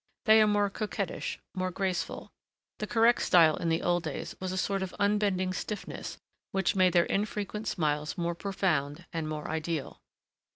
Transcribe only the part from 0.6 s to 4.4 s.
coquettish, more graceful. The correct style in the old days